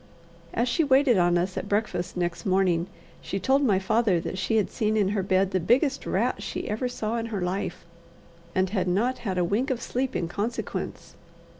[0.51, 2.87] As she waited on us at breakfast next morning,
[3.21, 6.67] she told my father that she had seen in her bed the biggest rat she
[6.67, 7.85] ever saw in her life,
[8.55, 11.13] and had not had a wink of sleep in consequence.